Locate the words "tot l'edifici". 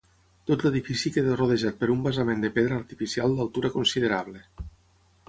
0.51-1.11